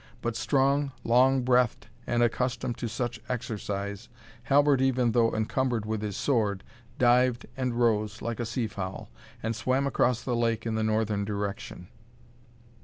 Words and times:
But 0.23 0.35
strong, 0.35 0.91
long 1.03 1.43
breathed, 1.43 1.85
and 2.07 2.23
accustomed 2.23 2.75
to 2.79 2.89
such 2.89 3.21
exercise, 3.29 4.09
Halbert, 4.45 4.81
even 4.81 5.11
though 5.11 5.31
encumbered 5.35 5.85
with 5.85 6.01
his 6.01 6.17
sword, 6.17 6.63
dived 6.97 7.45
and 7.55 7.75
rose 7.75 8.19
like 8.19 8.39
a 8.39 8.45
seafowl, 8.47 9.11
and 9.43 9.55
swam 9.55 9.85
across 9.85 10.23
the 10.23 10.35
lake 10.35 10.65
in 10.65 10.73
the 10.73 10.81
northern 10.81 11.23
direction. 11.23 11.87